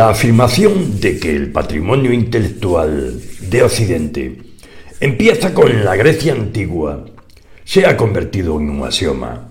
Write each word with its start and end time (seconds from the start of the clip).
La 0.00 0.08
afirmación 0.08 0.98
de 0.98 1.18
que 1.18 1.36
el 1.36 1.52
patrimonio 1.52 2.10
intelectual 2.10 3.20
de 3.38 3.62
Occidente 3.62 4.38
empieza 4.98 5.52
con 5.52 5.84
la 5.84 5.94
Grecia 5.94 6.32
antigua 6.32 7.04
se 7.64 7.84
ha 7.84 7.98
convertido 7.98 8.58
en 8.58 8.70
un 8.70 8.82
axioma. 8.82 9.50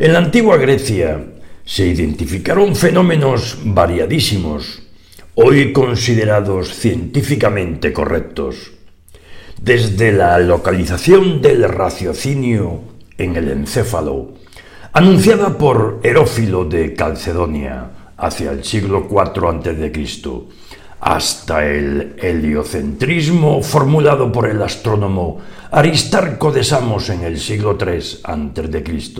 En 0.00 0.12
la 0.12 0.18
antigua 0.18 0.56
Grecia 0.56 1.24
se 1.64 1.86
identificaron 1.86 2.74
fenómenos 2.74 3.58
variadísimos, 3.62 4.82
hoy 5.36 5.72
considerados 5.72 6.74
científicamente 6.74 7.92
correctos, 7.92 8.72
desde 9.62 10.10
la 10.10 10.36
localización 10.40 11.40
del 11.40 11.68
raciocinio 11.68 12.80
en 13.18 13.36
el 13.36 13.48
encéfalo, 13.50 14.32
anunciada 14.92 15.56
por 15.56 16.00
Herófilo 16.02 16.64
de 16.64 16.94
Calcedonia, 16.94 18.03
hacia 18.16 18.52
el 18.52 18.64
siglo 18.64 19.08
IV 19.10 19.48
a.C., 19.48 20.12
hasta 21.00 21.66
el 21.66 22.16
heliocentrismo 22.18 23.62
formulado 23.62 24.32
por 24.32 24.48
el 24.48 24.62
astrónomo 24.62 25.38
Aristarco 25.70 26.50
de 26.50 26.64
Samos 26.64 27.10
en 27.10 27.22
el 27.22 27.38
siglo 27.38 27.76
III 27.78 28.20
a.C., 28.24 29.14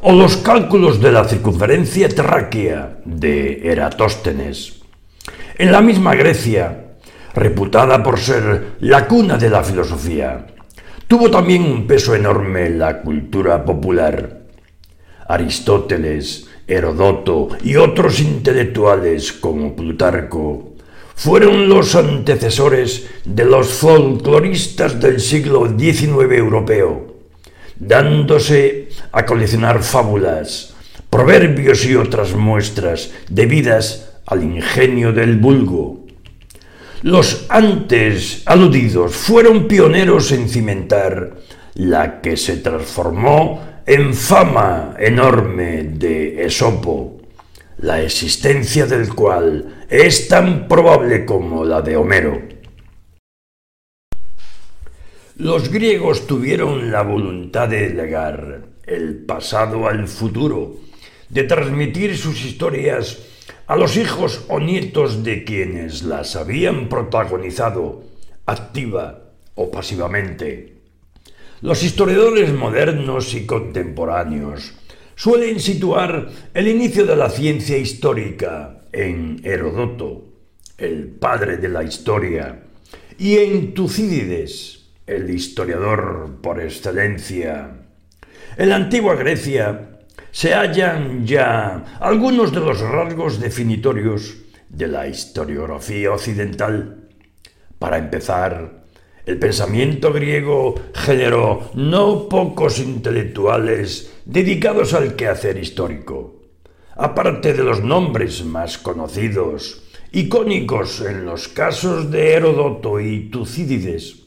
o 0.00 0.12
los 0.12 0.36
cálculos 0.38 1.00
de 1.00 1.12
la 1.12 1.24
circunferencia 1.24 2.08
terráquea 2.08 2.98
de 3.04 3.70
Eratóstenes. 3.70 4.80
En 5.56 5.72
la 5.72 5.80
misma 5.80 6.14
Grecia, 6.14 6.84
reputada 7.34 8.02
por 8.02 8.18
ser 8.18 8.76
la 8.80 9.06
cuna 9.06 9.36
de 9.36 9.50
la 9.50 9.62
filosofía, 9.62 10.46
tuvo 11.06 11.30
también 11.30 11.62
un 11.62 11.86
peso 11.86 12.14
enorme 12.14 12.70
la 12.70 13.00
cultura 13.00 13.64
popular. 13.64 14.42
Aristóteles, 15.28 16.47
Herodoto 16.68 17.48
y 17.64 17.76
otros 17.76 18.20
intelectuales 18.20 19.32
como 19.32 19.74
Plutarco 19.74 20.74
fueron 21.14 21.68
los 21.68 21.96
antecesores 21.96 23.08
de 23.24 23.44
los 23.44 23.68
folcloristas 23.68 25.00
del 25.00 25.18
siglo 25.18 25.66
XIX 25.66 26.30
europeo, 26.30 27.16
dándose 27.76 28.90
a 29.10 29.24
coleccionar 29.24 29.82
fábulas, 29.82 30.74
proverbios 31.10 31.84
y 31.86 31.96
otras 31.96 32.34
muestras 32.34 33.10
debidas 33.28 34.20
al 34.26 34.44
ingenio 34.44 35.12
del 35.12 35.38
vulgo. 35.38 36.06
Los 37.02 37.46
antes 37.48 38.42
aludidos 38.44 39.14
fueron 39.14 39.68
pioneros 39.68 40.32
en 40.32 40.48
cimentar 40.48 41.38
la 41.74 42.20
que 42.20 42.36
se 42.36 42.58
transformó 42.58 43.77
en 43.88 44.12
fama 44.12 44.96
enorme 44.98 45.82
de 45.82 46.44
Esopo, 46.44 47.22
la 47.78 48.02
existencia 48.02 48.84
del 48.84 49.14
cual 49.14 49.86
es 49.88 50.28
tan 50.28 50.68
probable 50.68 51.24
como 51.24 51.64
la 51.64 51.80
de 51.80 51.96
Homero. 51.96 52.38
Los 55.36 55.70
griegos 55.70 56.26
tuvieron 56.26 56.92
la 56.92 57.00
voluntad 57.00 57.70
de 57.70 57.88
legar 57.88 58.64
el 58.84 59.24
pasado 59.24 59.88
al 59.88 60.06
futuro, 60.06 60.76
de 61.30 61.44
transmitir 61.44 62.18
sus 62.18 62.44
historias 62.44 63.22
a 63.66 63.74
los 63.76 63.96
hijos 63.96 64.44
o 64.48 64.60
nietos 64.60 65.24
de 65.24 65.44
quienes 65.44 66.02
las 66.02 66.36
habían 66.36 66.90
protagonizado, 66.90 68.02
activa 68.44 69.30
o 69.54 69.70
pasivamente. 69.70 70.77
Los 71.60 71.82
historiadores 71.82 72.52
modernos 72.52 73.34
y 73.34 73.44
contemporáneos 73.44 74.74
suelen 75.16 75.58
situar 75.58 76.28
el 76.54 76.68
inicio 76.68 77.04
de 77.04 77.16
la 77.16 77.28
ciencia 77.30 77.76
histórica 77.76 78.84
en 78.92 79.40
Herodoto, 79.42 80.24
el 80.76 81.08
padre 81.08 81.56
de 81.56 81.68
la 81.68 81.82
historia, 81.82 82.62
y 83.18 83.38
en 83.38 83.74
Tucídides, 83.74 84.90
el 85.04 85.28
historiador 85.30 86.38
por 86.40 86.60
excelencia. 86.60 87.72
En 88.56 88.68
la 88.68 88.76
antigua 88.76 89.16
Grecia 89.16 89.98
se 90.30 90.54
hallan 90.54 91.26
ya 91.26 91.98
algunos 91.98 92.52
de 92.52 92.60
los 92.60 92.78
rasgos 92.78 93.40
definitorios 93.40 94.36
de 94.68 94.86
la 94.86 95.08
historiografía 95.08 96.12
occidental. 96.12 97.08
Para 97.80 97.98
empezar, 97.98 98.77
el 99.28 99.38
pensamiento 99.38 100.10
griego 100.10 100.74
generó 100.94 101.68
no 101.74 102.30
pocos 102.30 102.78
intelectuales 102.78 104.10
dedicados 104.24 104.94
al 104.94 105.16
quehacer 105.16 105.58
histórico. 105.58 106.44
Aparte 106.96 107.52
de 107.52 107.62
los 107.62 107.84
nombres 107.84 108.42
más 108.42 108.78
conocidos, 108.78 109.82
icónicos 110.12 111.02
en 111.02 111.26
los 111.26 111.48
casos 111.48 112.10
de 112.10 112.32
Heródoto 112.32 113.00
y 113.00 113.28
Tucídides, 113.28 114.22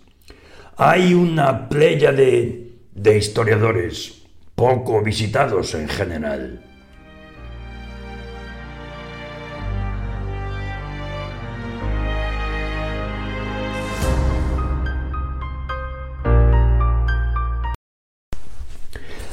hay 0.77 1.15
una 1.15 1.67
playa 1.67 2.11
de, 2.11 2.73
de 2.93 3.17
historiadores 3.17 4.21
poco 4.53 5.01
visitados 5.01 5.73
en 5.73 5.89
general. 5.89 6.70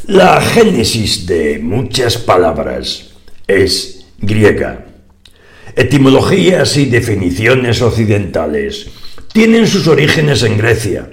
La 0.09 0.41
génesis 0.41 1.27
de 1.27 1.59
muchas 1.59 2.17
palabras 2.17 3.11
es 3.47 4.07
griega. 4.17 4.87
Etimologías 5.77 6.79
y 6.79 6.87
definiciones 6.87 7.83
occidentales 7.83 8.89
tienen 9.35 9.67
sus 9.67 9.87
orígenes 9.87 10.43
en 10.45 10.57
Grecia. 10.57 11.11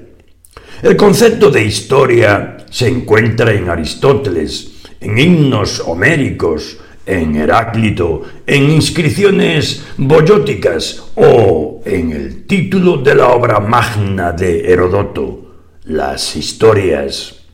El 0.81 0.95
concepto 0.95 1.51
de 1.51 1.66
historia 1.66 2.56
se 2.69 2.88
encuentra 2.88 3.51
en 3.51 3.69
Aristóteles, 3.69 4.75
en 5.01 5.17
himnos 5.17 5.81
homéricos, 5.81 6.77
en 7.06 7.35
Heráclito, 7.35 8.22
en 8.47 8.69
inscripciones 8.69 9.83
boyóticas 9.97 11.03
o 11.16 11.81
en 11.83 12.13
el 12.13 12.45
título 12.45 12.95
de 13.00 13.16
la 13.16 13.27
obra 13.27 13.59
magna 13.59 14.31
de 14.31 14.72
Herodoto, 14.72 15.73
las 15.83 16.38
historias 16.38 17.44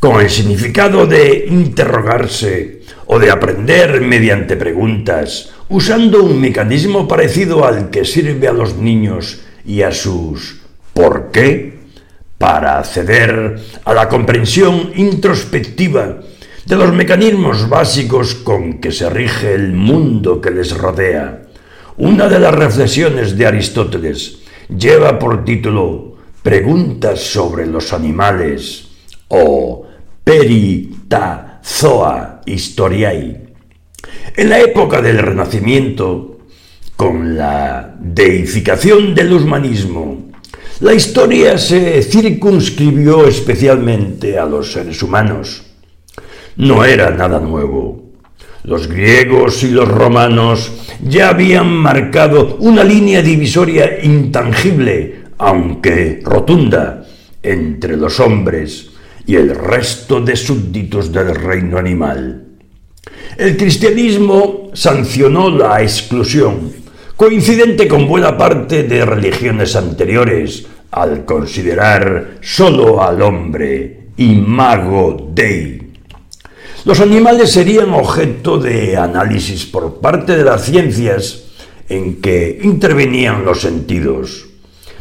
con 0.00 0.20
el 0.20 0.30
significado 0.30 1.06
de 1.06 1.46
interrogarse 1.48 2.82
o 3.06 3.18
de 3.18 3.30
aprender 3.30 4.00
mediante 4.00 4.56
preguntas, 4.56 5.50
usando 5.68 6.22
un 6.22 6.40
mecanismo 6.40 7.08
parecido 7.08 7.64
al 7.64 7.90
que 7.90 8.04
sirve 8.04 8.46
a 8.46 8.52
los 8.52 8.76
niños 8.76 9.40
y 9.64 9.82
a 9.82 9.92
sus 9.92 10.60
¿por 10.94 11.30
qué? 11.32 11.78
para 12.38 12.78
acceder 12.78 13.58
a 13.84 13.92
la 13.94 14.08
comprensión 14.08 14.92
introspectiva 14.94 16.20
de 16.64 16.76
los 16.76 16.92
mecanismos 16.92 17.68
básicos 17.68 18.36
con 18.36 18.78
que 18.78 18.92
se 18.92 19.10
rige 19.10 19.54
el 19.54 19.72
mundo 19.72 20.40
que 20.40 20.52
les 20.52 20.76
rodea. 20.76 21.42
Una 21.96 22.28
de 22.28 22.38
las 22.38 22.54
reflexiones 22.54 23.36
de 23.36 23.46
Aristóteles 23.46 24.38
lleva 24.68 25.18
por 25.18 25.44
título 25.44 26.16
Preguntas 26.42 27.20
sobre 27.20 27.66
los 27.66 27.92
animales 27.92 28.86
o 29.26 29.87
Peritazoa 30.28 32.20
Historiae. 32.44 33.48
En 34.36 34.50
la 34.50 34.60
época 34.60 35.00
del 35.00 35.16
Renacimiento, 35.16 36.40
con 36.94 37.34
la 37.34 37.96
deificación 37.98 39.14
del 39.14 39.32
humanismo, 39.32 40.28
la 40.80 40.92
historia 40.92 41.56
se 41.56 42.02
circunscribió 42.02 43.26
especialmente 43.26 44.38
a 44.38 44.44
los 44.44 44.70
seres 44.70 45.02
humanos. 45.02 45.62
No 46.56 46.84
era 46.84 47.08
nada 47.08 47.40
nuevo. 47.40 48.10
Los 48.64 48.86
griegos 48.86 49.62
y 49.62 49.70
los 49.70 49.88
romanos 49.88 50.70
ya 51.08 51.30
habían 51.30 51.72
marcado 51.72 52.56
una 52.60 52.84
línea 52.84 53.22
divisoria 53.22 54.04
intangible, 54.04 55.22
aunque 55.38 56.20
rotunda, 56.22 57.06
entre 57.42 57.96
los 57.96 58.20
hombres 58.20 58.87
y 59.28 59.36
el 59.36 59.54
resto 59.54 60.22
de 60.22 60.34
súbditos 60.34 61.12
del 61.12 61.34
reino 61.34 61.76
animal. 61.76 62.46
El 63.36 63.58
cristianismo 63.58 64.70
sancionó 64.72 65.50
la 65.50 65.82
exclusión, 65.82 66.72
coincidente 67.14 67.86
con 67.86 68.08
buena 68.08 68.38
parte 68.38 68.84
de 68.84 69.04
religiones 69.04 69.76
anteriores, 69.76 70.66
al 70.90 71.26
considerar 71.26 72.38
solo 72.40 73.02
al 73.02 73.20
hombre 73.20 74.08
imago 74.16 75.28
dei. 75.34 75.92
Los 76.86 76.98
animales 77.00 77.52
serían 77.52 77.90
objeto 77.90 78.56
de 78.56 78.96
análisis 78.96 79.66
por 79.66 80.00
parte 80.00 80.38
de 80.38 80.44
las 80.44 80.64
ciencias 80.64 81.44
en 81.86 82.22
que 82.22 82.60
intervenían 82.62 83.44
los 83.44 83.60
sentidos 83.60 84.47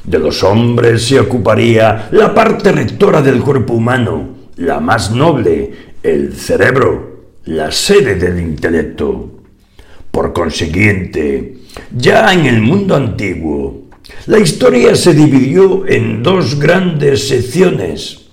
de 0.08 0.20
los 0.20 0.42
hombres 0.42 1.06
se 1.06 1.20
ocuparía 1.20 2.08
la 2.12 2.34
parte 2.34 2.72
rectora 2.72 3.22
del 3.22 3.42
cuerpo 3.42 3.74
humano, 3.74 4.38
la 4.56 4.80
más 4.80 5.12
noble, 5.12 5.72
el 6.02 6.34
cerebro, 6.34 7.26
la 7.46 7.72
sede 7.72 8.16
del 8.16 8.40
intelecto. 8.40 9.32
Por 10.10 10.32
consiguiente, 10.32 11.58
ya 11.96 12.34
en 12.34 12.46
el 12.46 12.62
mundo 12.62 12.96
antiguo, 12.96 13.90
la 14.28 14.40
historia 14.40 14.96
se 14.96 15.14
dividió 15.14 15.86
en 15.86 16.24
dos 16.24 16.58
grandes 16.58 17.28
secciones. 17.28 18.30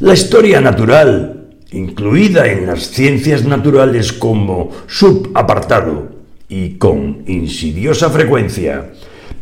La 0.00 0.12
historia 0.12 0.60
natural, 0.60 1.56
incluida 1.72 2.46
en 2.46 2.66
las 2.66 2.90
ciencias 2.90 3.44
naturales 3.44 4.12
como 4.12 4.70
subapartado 4.86 6.10
y 6.50 6.74
con 6.76 7.24
insidiosa 7.26 8.10
frecuencia, 8.10 8.92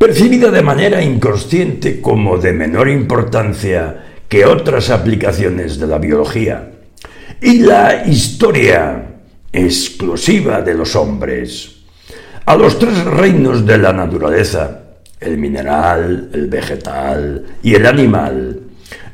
percibida 0.02 0.50
de 0.50 0.62
manera 0.62 1.00
inconsciente 1.00 2.00
como 2.00 2.36
de 2.36 2.52
menor 2.52 2.88
importancia 2.88 4.02
que 4.28 4.44
otras 4.44 4.90
aplicaciones 4.90 5.78
de 5.78 5.86
la 5.86 5.98
biología, 5.98 6.72
y 7.40 7.60
la 7.60 8.04
historia 8.04 9.20
exclusiva 9.52 10.60
de 10.60 10.74
los 10.74 10.96
hombres, 10.96 11.84
a 12.44 12.56
los 12.56 12.80
tres 12.80 13.04
reinos 13.04 13.64
de 13.64 13.78
la 13.78 13.92
naturaleza, 13.92 14.80
el 15.20 15.38
mineral, 15.38 16.30
el 16.34 16.48
vegetal 16.48 17.44
y 17.62 17.76
el 17.76 17.86
animal, 17.86 18.58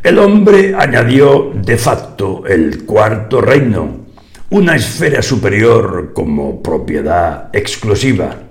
el 0.03 0.19
hombre 0.19 0.75
añadió 0.75 1.53
de 1.55 1.77
facto 1.77 2.47
el 2.47 2.87
cuarto 2.87 3.43
reino, 3.43 4.07
una 4.49 4.77
esfera 4.77 5.21
superior 5.21 6.13
como 6.15 6.63
propiedad 6.63 7.51
exclusiva. 7.53 8.48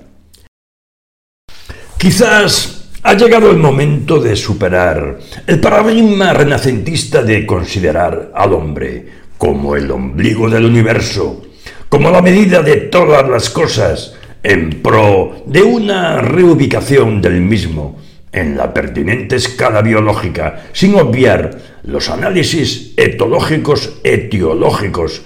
Quizás 1.97 2.89
ha 3.01 3.15
llegado 3.15 3.49
el 3.49 3.57
momento 3.57 4.19
de 4.19 4.35
superar 4.35 5.17
el 5.47 5.59
paradigma 5.59 6.31
renacentista 6.31 7.23
de 7.23 7.44
considerar 7.44 8.31
al 8.35 8.53
hombre 8.53 9.07
como 9.35 9.75
el 9.75 9.89
ombligo 9.89 10.47
del 10.47 10.65
universo, 10.65 11.41
como 11.89 12.11
la 12.11 12.21
medida 12.21 12.61
de 12.61 12.75
todas 12.75 13.27
las 13.27 13.49
cosas, 13.49 14.13
en 14.44 14.83
pro 14.83 15.44
de 15.47 15.63
una 15.63 16.21
reubicación 16.21 17.19
del 17.19 17.41
mismo 17.41 17.97
en 18.31 18.55
la 18.55 18.71
pertinente 18.75 19.38
escala 19.38 19.81
biológica, 19.81 20.67
sin 20.73 20.93
obviar 20.95 21.57
los 21.83 22.09
análisis 22.09 22.93
etológicos 22.95 23.93
etiológicos 24.03 25.23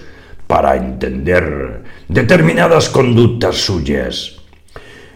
para 0.47 0.77
entender 0.77 1.81
determinadas 2.07 2.88
conductas 2.88 3.57
suyas. 3.57 4.40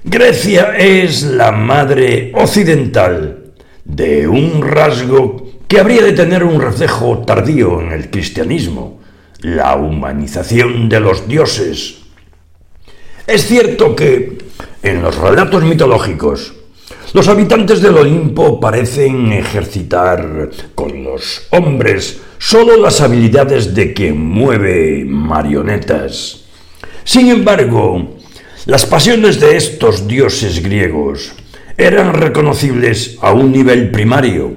Grecia 0.08 0.78
es 0.78 1.24
la 1.24 1.52
madre 1.52 2.32
occidental 2.36 3.54
de 3.84 4.28
un 4.28 4.62
rasgo 4.62 5.48
que 5.68 5.80
habría 5.80 6.04
de 6.04 6.14
tener 6.14 6.44
un 6.44 6.62
reflejo 6.62 7.24
tardío 7.26 7.82
en 7.82 7.92
el 7.92 8.12
cristianismo, 8.12 9.00
la 9.40 9.76
humanización 9.76 10.90
de 10.90 11.00
los 11.00 11.28
dioses. 11.28 12.04
Es 13.26 13.48
cierto 13.48 13.96
que 13.96 14.38
en 14.84 15.02
los 15.02 15.18
relatos 15.18 15.64
mitológicos 15.64 16.54
los 17.14 17.28
habitantes 17.28 17.82
del 17.82 17.98
Olimpo 17.98 18.60
parecen 18.60 19.34
ejercitar 19.34 20.52
con 20.76 21.04
los 21.04 21.48
hombres 21.50 22.22
solo 22.38 22.78
las 22.78 23.02
habilidades 23.02 23.74
de 23.74 23.92
quien 23.96 24.24
mueve 24.24 25.04
marionetas. 25.04 26.46
Sin 27.04 27.30
embargo, 27.30 28.18
las 28.66 28.88
pasiones 28.88 29.40
de 29.40 29.58
estos 29.58 30.08
dioses 30.08 30.64
griegos 30.64 31.34
eran 31.78 32.14
reconocibles 32.14 33.18
a 33.22 33.32
un 33.32 33.52
nivel 33.52 33.92
primario, 33.92 34.54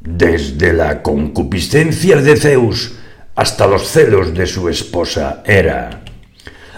desde 0.00 0.72
la 0.72 1.02
concupiscencia 1.02 2.16
de 2.16 2.36
Zeus 2.36 2.94
hasta 3.36 3.68
los 3.68 3.88
celos 3.88 4.34
de 4.34 4.46
su 4.46 4.68
esposa 4.68 5.44
Hera. 5.46 6.02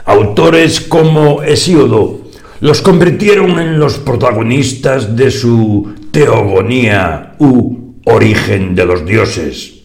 Autores 0.04 0.82
como 0.82 1.42
Hesíodo 1.42 2.20
los 2.60 2.82
convirtieron 2.82 3.58
en 3.58 3.78
los 3.78 3.96
protagonistas 3.96 5.16
de 5.16 5.30
su 5.30 5.94
teogonía 6.10 7.36
u 7.38 7.94
origen 8.04 8.74
de 8.74 8.84
los 8.84 9.06
dioses, 9.06 9.82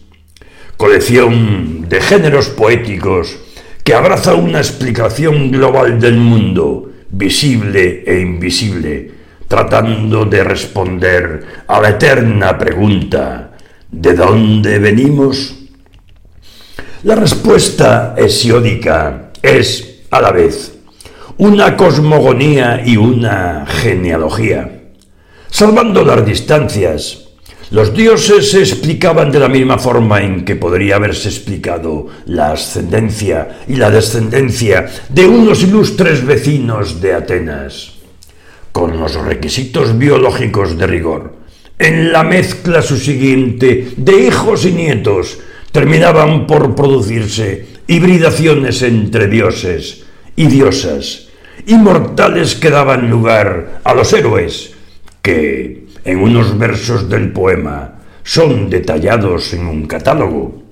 colección 0.76 1.88
de 1.88 2.02
géneros 2.02 2.48
poéticos 2.50 3.38
que 3.84 3.94
abraza 3.94 4.34
una 4.34 4.58
explicación 4.58 5.50
global 5.50 6.00
del 6.00 6.16
mundo, 6.16 6.92
visible 7.10 8.04
e 8.06 8.20
invisible, 8.20 9.10
tratando 9.48 10.24
de 10.24 10.44
responder 10.44 11.44
a 11.66 11.80
la 11.80 11.90
eterna 11.90 12.56
pregunta 12.56 13.52
¿de 13.92 14.14
dónde 14.14 14.78
venimos? 14.78 15.54
La 17.02 17.14
respuesta 17.14 18.14
hesiódica 18.16 19.32
es, 19.42 20.04
a 20.10 20.20
la 20.20 20.32
vez, 20.32 20.78
una 21.36 21.76
cosmogonía 21.76 22.82
y 22.84 22.96
una 22.96 23.66
genealogía. 23.66 24.82
Salvando 25.50 26.04
las 26.04 26.24
distancias, 26.24 27.21
los 27.72 27.94
dioses 27.94 28.50
se 28.50 28.60
explicaban 28.60 29.32
de 29.32 29.38
la 29.38 29.48
misma 29.48 29.78
forma 29.78 30.20
en 30.20 30.44
que 30.44 30.56
podría 30.56 30.96
haberse 30.96 31.30
explicado 31.30 32.06
la 32.26 32.52
ascendencia 32.52 33.60
y 33.66 33.76
la 33.76 33.90
descendencia 33.90 34.86
de 35.08 35.26
unos 35.26 35.62
ilustres 35.62 36.24
vecinos 36.24 37.00
de 37.00 37.14
Atenas, 37.14 37.94
con 38.72 39.00
los 39.00 39.14
requisitos 39.14 39.96
biológicos 39.96 40.76
de 40.76 40.86
rigor. 40.86 41.34
En 41.78 42.12
la 42.12 42.22
mezcla 42.22 42.82
subsiguiente 42.82 43.94
de 43.96 44.26
hijos 44.26 44.66
y 44.66 44.72
nietos 44.72 45.38
terminaban 45.72 46.46
por 46.46 46.74
producirse 46.74 47.66
hibridaciones 47.86 48.82
entre 48.82 49.28
dioses, 49.28 50.04
y 50.36 50.46
diosas, 50.46 51.28
inmortales 51.66 52.54
que 52.54 52.68
daban 52.68 53.08
lugar 53.08 53.80
a 53.82 53.94
los 53.94 54.12
héroes, 54.12 54.74
que 55.22 55.81
en 56.04 56.18
unos 56.18 56.58
versos 56.58 57.08
del 57.08 57.32
poema 57.32 57.94
son 58.24 58.70
detallados 58.70 59.52
en 59.52 59.66
un 59.66 59.86
catálogo. 59.86 60.62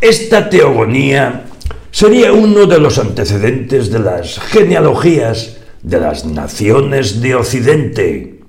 Esta 0.00 0.48
teogonía 0.48 1.44
sería 1.90 2.32
uno 2.32 2.66
de 2.66 2.78
los 2.78 2.98
antecedentes 2.98 3.90
de 3.90 4.00
las 4.00 4.38
genealogías 4.40 5.58
de 5.82 6.00
las 6.00 6.24
naciones 6.24 7.20
de 7.20 7.34
Occidente. 7.34 8.40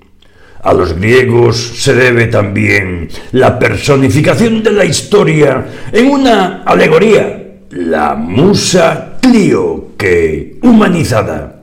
A 0.62 0.72
los 0.72 0.94
griegos 0.94 1.74
se 1.76 1.94
debe 1.94 2.26
también 2.26 3.08
la 3.32 3.58
personificación 3.58 4.62
de 4.62 4.72
la 4.72 4.84
historia 4.84 5.66
en 5.92 6.10
una 6.10 6.62
alegoría, 6.64 7.58
la 7.70 8.14
musa 8.14 9.18
Clio, 9.20 9.90
que, 9.98 10.58
humanizada, 10.62 11.53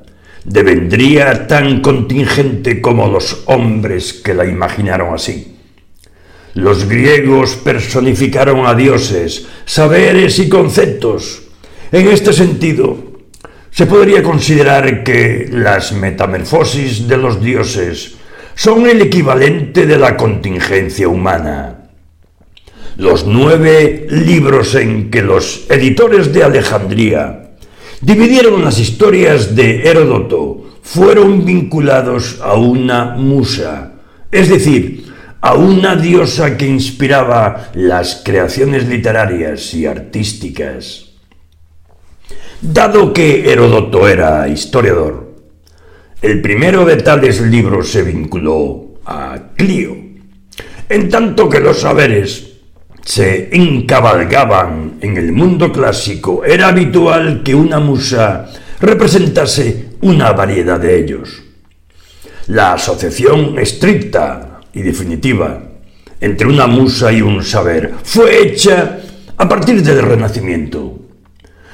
devendría 0.43 1.48
tan 1.48 1.81
contingente 1.81 2.81
como 2.81 3.07
los 3.07 3.43
hombres 3.45 4.13
que 4.13 4.33
la 4.33 4.45
imaginaron 4.45 5.13
así. 5.13 5.55
Los 6.53 6.88
griegos 6.88 7.55
personificaron 7.55 8.65
a 8.65 8.75
dioses, 8.75 9.48
saberes 9.65 10.39
y 10.39 10.50
conceptos. 10.50 11.43
En 11.91 12.07
este 12.07 12.33
sentido, 12.33 13.12
se 13.69 13.86
podría 13.86 14.21
considerar 14.21 15.03
que 15.03 15.48
las 15.50 15.93
metamorfosis 15.93 17.07
de 17.07 17.17
los 17.17 17.41
dioses 17.41 18.15
son 18.55 18.86
el 18.88 19.01
equivalente 19.01 19.86
de 19.86 19.98
la 19.98 20.17
contingencia 20.17 21.07
humana. 21.07 21.89
Los 22.98 23.25
nueve 23.25 24.07
libros 24.10 24.75
en 24.75 25.10
que 25.10 25.21
los 25.21 25.65
editores 25.69 26.33
de 26.33 26.43
Alejandría 26.43 27.50
dividieron 28.01 28.63
las 28.63 28.79
historias 28.79 29.55
de 29.55 29.84
Heródoto 29.84 30.79
fueron 30.81 31.46
vinculados 31.46 32.39
a 32.41 32.55
una 32.55 33.15
musa, 33.15 33.93
es 34.31 34.50
decir, 34.50 35.12
a 35.39 35.55
una 35.55 35.96
diosa 35.96 36.58
que 36.58 36.67
inspiraba 36.67 37.72
las 37.74 38.22
creaciones 38.24 38.88
literarias 38.88 39.74
y 39.74 39.86
artísticas. 39.86 41.12
Dado 42.62 43.13
que 43.13 43.51
Heródoto 43.51 44.08
era 44.08 44.48
historiador, 44.48 45.36
el 46.22 46.41
primero 46.41 46.86
de 46.86 46.98
tales 46.98 47.41
libros 47.41 47.89
se 47.89 48.03
vinculó 48.03 49.00
a 49.05 49.53
Clio, 49.55 49.96
en 50.89 51.10
tanto 51.10 51.50
que 51.50 51.60
los 51.60 51.79
saberes 51.79 52.50
se 53.03 53.50
encabalgaban 53.55 54.98
en 55.01 55.17
el 55.17 55.31
mundo 55.31 55.72
clásico, 55.72 56.43
era 56.46 56.67
habitual 56.67 57.41
que 57.43 57.55
una 57.55 57.79
musa 57.79 58.50
representase 58.79 59.89
una 60.01 60.31
variedad 60.34 60.79
de 60.79 61.00
ellos. 61.00 61.43
La 62.48 62.74
asociación 62.74 63.58
estricta 63.60 64.62
y 64.74 64.81
definitiva 64.81 65.62
entre 66.20 66.48
una 66.48 66.67
musa 66.67 67.12
y 67.12 67.22
un 67.22 67.43
saber 67.43 67.93
fue 68.03 68.41
hecha 68.41 69.00
a 69.38 69.50
partir 69.50 69.81
del 69.81 70.01
Renacimiento. 70.01 71.00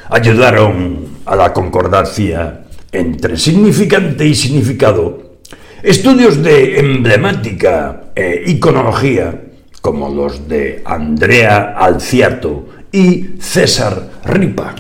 Ayudaron 0.10 1.20
a 1.26 1.36
la 1.36 1.52
concordancia 1.52 2.66
entre 2.92 3.38
significante 3.38 4.26
y 4.26 4.34
significado 4.34 5.28
estudios 5.84 6.42
de 6.42 6.80
emblemática 6.80 8.12
e 8.16 8.44
iconología 8.48 9.47
como 9.88 10.10
los 10.10 10.50
de 10.50 10.82
Andrea 10.84 11.74
Alciato 11.78 12.68
y 12.92 13.40
César 13.40 14.20
Ripa. 14.26 14.76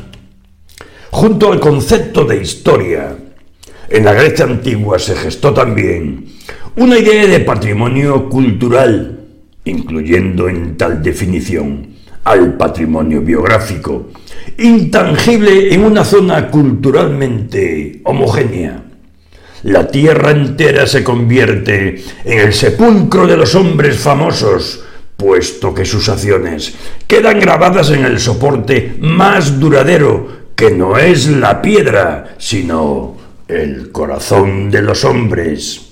Junto 1.11 1.49
al 1.49 1.61
concepto 1.61 2.25
de 2.25 2.41
historia, 2.41 3.15
en 3.87 4.03
la 4.03 4.11
Grecia 4.11 4.43
antigua 4.43 4.99
se 4.99 5.15
gestó 5.15 5.53
también 5.53 6.25
una 6.75 6.99
idea 6.99 7.25
de 7.25 7.39
patrimonio 7.39 8.27
cultural, 8.27 9.21
incluyendo 9.63 10.49
en 10.49 10.75
tal 10.75 11.01
definición 11.01 11.87
al 12.25 12.57
patrimonio 12.57 13.21
biográfico, 13.21 14.09
intangible 14.57 15.73
en 15.73 15.85
una 15.85 16.03
zona 16.03 16.49
culturalmente 16.49 18.01
homogénea. 18.03 18.83
La 19.63 19.87
tierra 19.87 20.31
entera 20.31 20.85
se 20.85 21.01
convierte 21.01 22.03
en 22.25 22.39
el 22.39 22.53
sepulcro 22.53 23.25
de 23.25 23.37
los 23.37 23.55
hombres 23.55 23.97
famosos, 23.97 24.83
puesto 25.17 25.73
que 25.73 25.83
sus 25.83 26.07
acciones 26.07 26.75
quedan 27.07 27.39
grabadas 27.39 27.89
en 27.89 28.05
el 28.05 28.19
soporte 28.19 28.95
más 28.99 29.59
duradero, 29.59 30.47
que 30.55 30.71
no 30.71 30.97
es 30.97 31.27
la 31.27 31.61
piedra, 31.61 32.35
sino 32.37 33.17
el 33.47 33.91
corazón 33.91 34.69
de 34.69 34.81
los 34.81 35.03
hombres. 35.03 35.89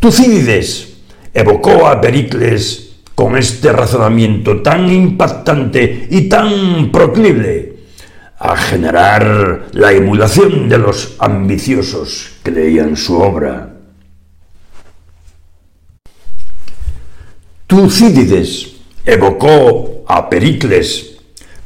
Tucídides 0.00 0.98
evocó 1.32 1.86
a 1.86 2.00
Pericles 2.00 2.90
con 3.14 3.36
este 3.36 3.72
razonamiento 3.72 4.62
tan 4.62 4.90
impactante 4.90 6.08
y 6.10 6.28
tan 6.28 6.90
proclive 6.90 7.76
a 8.38 8.56
generar 8.56 9.66
la 9.72 9.92
emulación 9.92 10.68
de 10.68 10.78
los 10.78 11.16
ambiciosos 11.18 12.30
que 12.42 12.50
leían 12.50 12.96
su 12.96 13.20
obra. 13.20 13.74
Tucídides 17.70 18.72
evocó 19.06 20.02
a 20.08 20.28
Pericles 20.28 21.18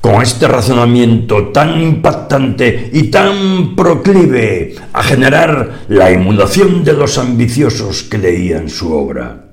con 0.02 0.20
este 0.20 0.46
razonamiento 0.46 1.48
tan 1.48 1.80
impactante 1.80 2.90
y 2.92 3.04
tan 3.04 3.74
proclive 3.74 4.74
a 4.92 5.02
generar 5.02 5.86
la 5.88 6.10
emulación 6.10 6.84
de 6.84 6.92
los 6.92 7.16
ambiciosos 7.16 8.02
que 8.02 8.18
leían 8.18 8.68
su 8.68 8.92
obra, 8.92 9.46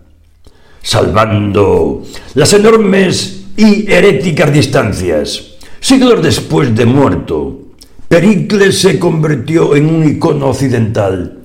salvando 0.84 2.04
las 2.34 2.52
enormes 2.52 3.46
y 3.56 3.90
heréticas 3.90 4.52
distancias. 4.52 5.52
Siglos 5.80 6.22
después 6.22 6.76
de 6.76 6.86
muerto, 6.86 7.62
Pericles 8.10 8.78
se 8.78 9.00
convirtió 9.00 9.74
en 9.74 9.86
un 9.86 10.06
icono 10.06 10.48
occidental, 10.48 11.41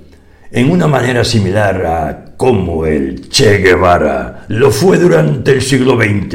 en 0.50 0.70
una 0.70 0.86
manera 0.86 1.24
similar 1.24 1.84
a 1.86 2.24
cómo 2.36 2.86
el 2.86 3.28
Che 3.28 3.58
Guevara 3.58 4.44
lo 4.48 4.70
fue 4.70 4.98
durante 4.98 5.52
el 5.52 5.62
siglo 5.62 5.96
XX. 5.96 6.34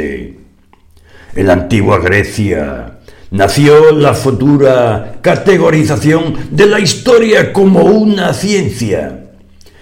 En 1.35 1.47
la 1.47 1.53
antigua 1.53 1.99
Grecia 1.99 2.99
nació 3.31 3.91
la 3.91 4.13
futura 4.13 5.19
categorización 5.21 6.35
de 6.51 6.65
la 6.65 6.79
historia 6.79 7.53
como 7.53 7.83
una 7.83 8.33
ciencia. 8.33 9.19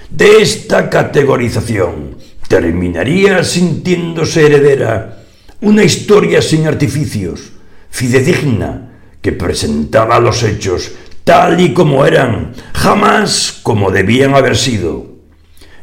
De 0.09 0.41
esta 0.41 0.89
categorización 0.89 2.17
terminaría 2.48 3.43
sintiéndose 3.43 4.45
heredera 4.45 5.24
una 5.62 5.83
historia 5.83 6.41
sin 6.41 6.67
artificios, 6.67 7.51
fidedigna, 7.89 8.89
que 9.21 9.31
presentaba 9.33 10.19
los 10.19 10.43
hechos 10.43 10.91
tal 11.29 11.62
y 11.62 11.75
como 11.75 12.07
eran, 12.07 12.53
jamás 12.74 13.59
como 13.62 13.91
debían 13.91 14.33
haber 14.33 14.57
sido. 14.57 15.05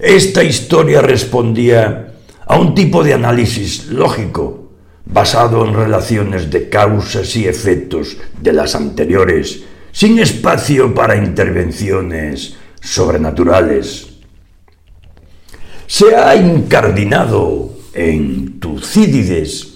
Esta 0.01 0.43
historia 0.43 1.01
respondía 1.01 2.15
a 2.45 2.59
un 2.59 2.75
tipo 2.75 3.05
de 3.05 3.15
análisis 3.15 3.87
lógico, 3.87 4.73
basado 5.05 5.65
en 5.65 5.73
relaciones 5.73 6.51
de 6.51 6.69
causas 6.69 7.37
y 7.37 7.47
efectos 7.47 8.17
de 8.43 8.53
las 8.53 8.75
anteriores, 8.75 9.63
sin 9.93 10.19
espacio 10.19 10.93
para 10.93 11.15
intervenciones 11.15 12.57
sobrenaturales. 12.81 14.09
Se 15.87 16.17
ha 16.17 16.35
incardinado 16.35 17.71
en 17.95 18.59
Tucídides 18.59 19.76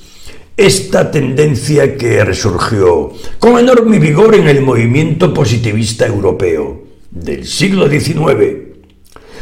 esta 0.60 1.10
tendencia 1.10 1.96
que 1.96 2.22
resurgió 2.22 3.12
con 3.38 3.58
enorme 3.58 3.98
vigor 3.98 4.34
en 4.34 4.46
el 4.46 4.60
movimiento 4.60 5.32
positivista 5.32 6.06
europeo 6.06 6.82
del 7.10 7.46
siglo 7.46 7.88
XIX. 7.88 8.68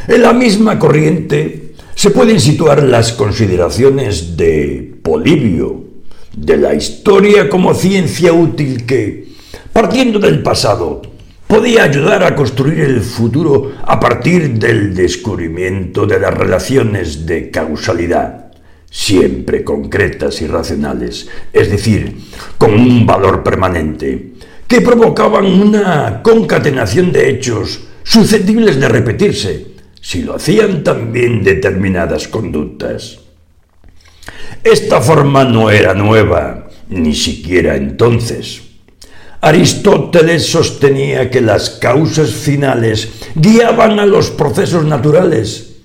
En 0.06 0.22
la 0.22 0.32
misma 0.32 0.78
corriente 0.78 1.72
se 1.96 2.10
pueden 2.10 2.38
situar 2.40 2.84
las 2.84 3.12
consideraciones 3.12 4.36
de 4.36 4.94
Polibio, 5.02 5.82
de 6.36 6.56
la 6.56 6.74
historia 6.74 7.48
como 7.48 7.74
ciencia 7.74 8.32
útil 8.32 8.86
que, 8.86 9.32
partiendo 9.72 10.20
del 10.20 10.40
pasado, 10.40 11.02
podía 11.48 11.82
ayudar 11.82 12.22
a 12.22 12.36
construir 12.36 12.78
el 12.78 13.00
futuro 13.00 13.72
a 13.84 13.98
partir 13.98 14.52
del 14.52 14.94
descubrimiento 14.94 16.06
de 16.06 16.20
las 16.20 16.32
relaciones 16.32 17.26
de 17.26 17.50
causalidad, 17.50 18.47
siempre 18.90 19.64
concretas 19.64 20.40
y 20.40 20.46
racionales, 20.46 21.28
es 21.52 21.70
decir, 21.70 22.16
con 22.56 22.74
un 22.74 23.06
valor 23.06 23.42
permanente, 23.42 24.32
que 24.66 24.80
provocaban 24.80 25.46
una 25.46 26.22
concatenación 26.22 27.12
de 27.12 27.30
hechos 27.30 27.80
susceptibles 28.02 28.78
de 28.80 28.88
repetirse, 28.88 29.66
si 30.00 30.22
lo 30.22 30.36
hacían 30.36 30.82
también 30.82 31.42
determinadas 31.42 32.28
conductas. 32.28 33.18
Esta 34.64 35.00
forma 35.00 35.44
no 35.44 35.70
era 35.70 35.94
nueva, 35.94 36.68
ni 36.88 37.14
siquiera 37.14 37.76
entonces. 37.76 38.62
Aristóteles 39.40 40.46
sostenía 40.46 41.30
que 41.30 41.40
las 41.40 41.70
causas 41.70 42.30
finales 42.30 43.08
guiaban 43.34 44.00
a 44.00 44.06
los 44.06 44.30
procesos 44.30 44.84
naturales, 44.84 45.76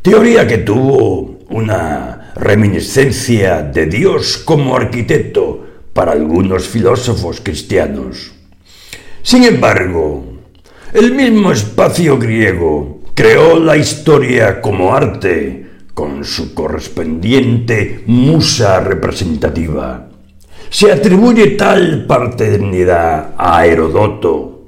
teoría 0.00 0.46
que 0.46 0.58
tuvo 0.58 1.40
una 1.50 2.21
reminiscencia 2.34 3.62
de 3.62 3.86
Dios 3.86 4.38
como 4.38 4.76
arquitecto 4.76 5.66
para 5.92 6.12
algunos 6.12 6.66
filósofos 6.68 7.40
cristianos. 7.42 8.32
Sin 9.22 9.44
embargo, 9.44 10.24
el 10.92 11.14
mismo 11.14 11.52
espacio 11.52 12.18
griego 12.18 13.00
creó 13.14 13.58
la 13.58 13.76
historia 13.76 14.60
como 14.60 14.94
arte 14.94 15.66
con 15.94 16.24
su 16.24 16.54
correspondiente 16.54 18.02
musa 18.06 18.80
representativa. 18.80 20.08
Se 20.70 20.90
atribuye 20.90 21.48
tal 21.48 22.06
paternidad 22.06 23.34
a 23.36 23.66
Herodoto. 23.66 24.64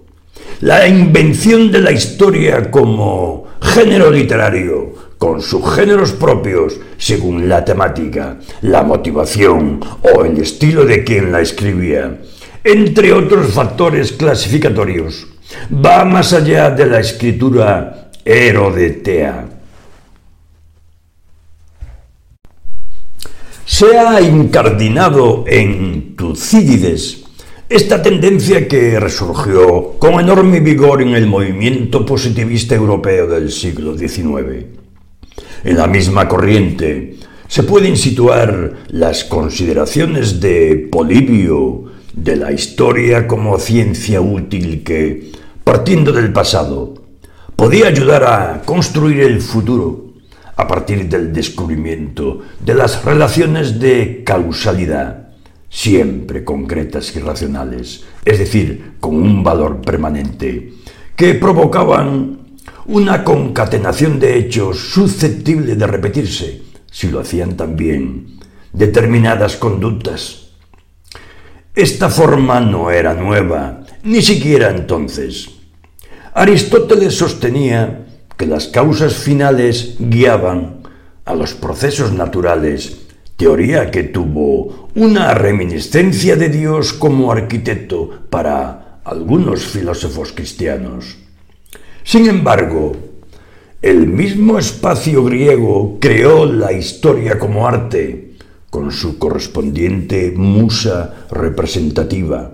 La 0.61 0.87
invención 0.87 1.73
de 1.73 1.81
la 1.81 1.93
historia 1.93 2.71
como 2.71 3.47
género 3.61 4.11
literario, 4.11 4.95
con 5.19 5.41
sus 5.41 5.75
géneros 5.75 6.13
propios 6.13 6.81
según 6.99 7.49
la 7.49 7.65
temática, 7.65 8.39
la 8.63 8.83
motivación 8.83 9.81
o 10.15 10.25
el 10.25 10.39
estilo 10.39 10.85
de 10.85 11.05
quien 11.05 11.33
la 11.33 11.41
escribía, 11.41 12.21
entre 12.63 13.13
otros 13.13 13.53
factores 13.53 14.13
clasificatorios, 14.13 15.27
va 15.73 16.05
más 16.05 16.33
allá 16.33 16.71
de 16.71 16.87
la 16.87 17.01
escritura 17.01 18.11
Herodetea. 18.25 19.47
Se 23.67 23.99
ha 23.99 24.21
incardinado 24.21 25.45
en 25.47 26.15
Tucídides 26.17 27.25
esta 27.69 28.03
tendencia 28.03 28.69
que 28.69 29.01
resurgió 29.01 29.99
con 29.99 30.21
enorme 30.21 30.61
vigor 30.61 31.03
en 31.03 31.15
el 31.15 31.27
movimiento 31.27 32.05
positivista 32.05 32.75
europeo 32.75 33.27
del 33.27 33.51
siglo 33.51 33.97
XIX. 33.97 34.84
En 35.65 35.77
la 35.77 35.87
misma 35.87 36.29
corriente. 36.29 37.17
Se 37.49 37.63
pueden 37.63 37.97
situar 37.97 38.75
las 38.89 39.25
consideraciones 39.25 40.41
de 40.41 40.89
Polibio 40.91 41.85
de 42.15 42.37
la 42.37 42.53
historia 42.53 43.27
como 43.27 43.59
ciencia 43.59 44.21
útil 44.21 44.85
que, 44.85 45.33
partiendo 45.65 46.13
del 46.13 46.33
pasado, 46.33 46.95
podía 47.57 47.89
ayudar 47.89 48.25
a 48.25 48.63
construir 48.65 49.21
el 49.21 49.41
futuro 49.41 50.13
a 50.57 50.69
partir 50.69 51.09
del 51.09 51.33
descubrimiento 51.33 52.43
de 52.61 52.75
las 52.75 53.05
relaciones 53.05 53.81
de 53.81 54.23
causalidad, 54.25 55.29
siempre 55.69 56.45
concretas 56.45 57.15
y 57.17 57.21
racionales, 57.21 58.05
es 58.25 58.39
decir, 58.39 58.95
con 59.01 59.17
un 59.17 59.43
valor 59.43 59.81
permanente, 59.81 60.73
que 61.17 61.35
provocaban 61.35 62.44
una 62.87 63.25
concatenación 63.25 64.21
de 64.21 64.37
hechos 64.39 64.79
susceptible 64.93 65.75
de 65.75 65.87
repetirse, 65.87 66.63
si 66.91 67.09
lo 67.09 67.21
hacían 67.21 67.57
también 67.57 68.39
determinadas 68.73 69.57
conductas. 69.57 70.49
Esta 71.75 72.11
forma 72.11 72.61
no 72.61 72.91
era 72.91 73.15
nueva, 73.15 73.81
ni 74.03 74.21
siquiera 74.21 74.71
entonces. 74.71 75.49
Aristóteles 76.35 77.17
sostenía 77.17 78.07
que 78.37 78.47
las 78.47 78.69
causas 78.69 79.15
finales 79.15 79.97
guiaban 79.99 80.83
a 81.25 81.35
los 81.35 81.55
procesos 81.55 82.13
naturales, 82.13 83.07
teoría 83.37 83.91
que 83.91 84.05
tuvo 84.05 84.91
una 84.95 85.33
reminiscencia 85.35 86.37
de 86.37 86.49
Dios 86.51 86.93
como 86.93 87.33
arquitecto 87.33 88.27
para 88.29 89.01
algunos 89.05 89.65
filósofos 89.65 90.33
cristianos. 90.33 91.24
Sin 92.05 92.29
embargo, 92.29 92.93
el 93.81 94.07
mismo 94.07 94.59
espacio 94.59 95.25
griego 95.25 95.97
creó 95.99 96.45
la 96.45 96.71
historia 96.71 97.39
como 97.39 97.67
arte, 97.67 98.35
con 98.69 98.93
su 98.93 99.19
correspondiente 99.19 100.33
musa 100.37 101.27
representativa. 101.31 102.53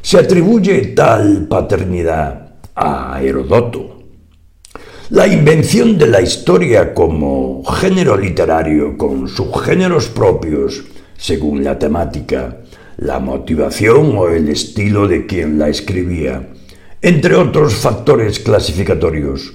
Se 0.00 0.18
atribuye 0.18 0.86
tal 0.94 1.48
paternidad 1.48 2.54
a 2.76 3.20
Herodoto. 3.20 4.04
La 5.10 5.26
invención 5.26 5.98
de 5.98 6.06
la 6.06 6.22
historia 6.22 6.94
como 6.94 7.64
género 7.64 8.16
literario 8.16 8.96
con 8.96 9.26
subgéneros 9.26 10.06
propios, 10.06 10.84
según 11.18 11.64
la 11.64 11.76
temática, 11.76 12.58
la 12.98 13.18
motivación 13.18 14.16
o 14.16 14.28
el 14.28 14.48
estilo 14.48 15.08
de 15.08 15.26
quien 15.26 15.58
la 15.58 15.68
escribía, 15.68 16.50
entre 17.02 17.34
otros 17.34 17.74
factores 17.74 18.40
clasificatorios, 18.40 19.52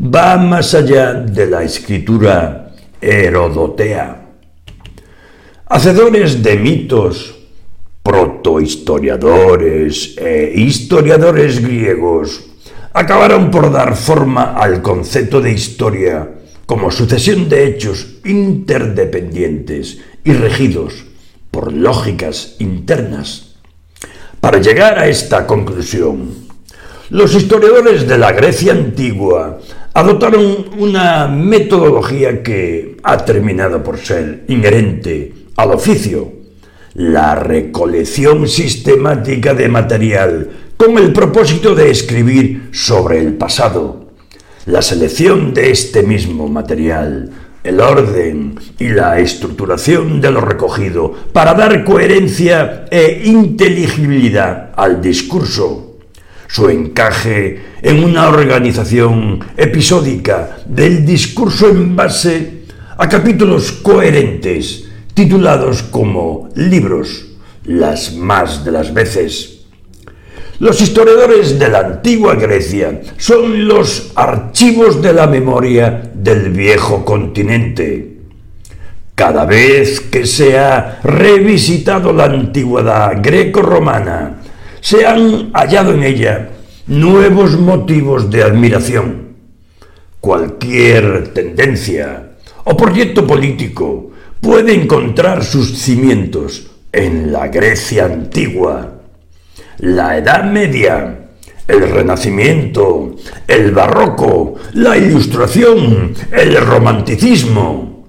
va 0.00 0.36
más 0.36 0.74
allá 0.74 1.14
de 1.14 1.46
la 1.46 1.62
escritura 1.62 2.74
herodotea. 3.00 4.24
Hacedores 5.66 6.42
de 6.42 6.56
mitos, 6.56 7.36
protohistoriadores 8.02 10.16
e 10.16 10.52
historiadores 10.54 11.60
griegos 11.60 12.44
acabaron 12.92 13.50
por 13.50 13.72
dar 13.72 13.96
forma 13.96 14.54
al 14.54 14.80
concepto 14.80 15.40
de 15.40 15.52
historia 15.52 16.30
como 16.66 16.90
sucesión 16.90 17.48
de 17.48 17.66
hechos 17.66 18.18
interdependientes 18.24 19.98
y 20.24 20.32
regidos 20.32 21.06
por 21.50 21.72
lógicas 21.72 22.56
internas. 22.58 23.56
Para 24.40 24.60
llegar 24.60 24.98
a 24.98 25.08
esta 25.08 25.46
conclusión, 25.46 26.35
los 27.10 27.34
historiadores 27.34 28.06
de 28.06 28.18
la 28.18 28.32
Grecia 28.32 28.72
antigua 28.72 29.60
adoptaron 29.94 30.66
una 30.78 31.28
metodología 31.28 32.42
que 32.42 32.96
ha 33.02 33.16
terminado 33.18 33.82
por 33.82 33.98
ser 33.98 34.44
inherente 34.48 35.32
al 35.56 35.70
oficio, 35.70 36.32
la 36.94 37.36
recolección 37.36 38.48
sistemática 38.48 39.54
de 39.54 39.68
material 39.68 40.50
con 40.76 40.98
el 40.98 41.12
propósito 41.12 41.74
de 41.74 41.90
escribir 41.90 42.70
sobre 42.72 43.20
el 43.20 43.34
pasado, 43.34 44.10
la 44.66 44.82
selección 44.82 45.54
de 45.54 45.70
este 45.70 46.02
mismo 46.02 46.48
material, 46.48 47.30
el 47.62 47.80
orden 47.80 48.58
y 48.78 48.88
la 48.88 49.20
estructuración 49.20 50.20
de 50.20 50.30
lo 50.30 50.40
recogido 50.40 51.12
para 51.32 51.54
dar 51.54 51.84
coherencia 51.84 52.86
e 52.90 53.22
inteligibilidad 53.24 54.72
al 54.76 55.00
discurso, 55.00 55.85
su 56.48 56.68
encaje 56.68 57.60
en 57.82 58.04
una 58.04 58.28
organización 58.28 59.40
episódica 59.56 60.58
del 60.66 61.04
discurso 61.04 61.68
en 61.68 61.96
base 61.96 62.64
a 62.96 63.08
capítulos 63.08 63.72
coherentes 63.72 64.84
titulados 65.14 65.82
como 65.82 66.48
libros, 66.54 67.26
las 67.64 68.14
más 68.14 68.64
de 68.64 68.70
las 68.70 68.92
veces. 68.92 69.56
Los 70.58 70.80
historiadores 70.80 71.58
de 71.58 71.68
la 71.68 71.80
antigua 71.80 72.34
Grecia 72.34 73.02
son 73.18 73.68
los 73.68 74.12
archivos 74.14 75.02
de 75.02 75.12
la 75.12 75.26
memoria 75.26 76.10
del 76.14 76.50
viejo 76.50 77.04
continente. 77.04 78.16
Cada 79.14 79.44
vez 79.44 80.00
que 80.00 80.26
se 80.26 80.58
ha 80.58 81.00
revisitado 81.02 82.12
la 82.12 82.24
antigüedad 82.24 83.18
greco-romana, 83.22 84.42
se 84.80 85.06
han 85.06 85.50
hallado 85.52 85.92
en 85.92 86.02
ella 86.02 86.50
nuevos 86.86 87.58
motivos 87.58 88.30
de 88.30 88.42
admiración. 88.42 89.36
Cualquier 90.20 91.32
tendencia 91.32 92.30
o 92.64 92.76
proyecto 92.76 93.26
político 93.26 94.10
puede 94.40 94.74
encontrar 94.74 95.44
sus 95.44 95.78
cimientos 95.78 96.68
en 96.92 97.32
la 97.32 97.48
Grecia 97.48 98.06
antigua 98.06 98.96
la 99.78 100.16
Edad 100.16 100.44
Media, 100.44 101.28
el 101.68 101.90
Renacimiento, 101.90 103.16
el 103.46 103.72
Barroco, 103.72 104.54
la 104.74 104.96
Ilustración, 104.96 106.14
el 106.32 106.56
Romanticismo, 106.56 108.06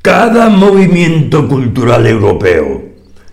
cada 0.00 0.48
movimiento 0.48 1.48
cultural 1.48 2.06
europeo 2.06 2.91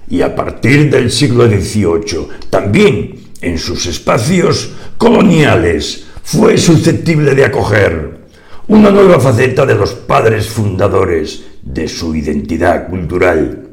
y 0.09 0.21
a 0.21 0.35
partir 0.35 0.89
del 0.89 1.11
siglo 1.11 1.47
XVIII 1.47 2.27
también 2.49 3.15
en 3.41 3.57
sus 3.57 3.85
espacios 3.85 4.71
coloniales 4.97 6.05
fue 6.23 6.57
susceptible 6.57 7.35
de 7.35 7.45
acoger 7.45 8.19
una 8.67 8.91
nueva 8.91 9.19
faceta 9.19 9.65
de 9.65 9.75
los 9.75 9.93
padres 9.93 10.47
fundadores 10.47 11.43
de 11.63 11.87
su 11.87 12.15
identidad 12.15 12.87
cultural. 12.87 13.69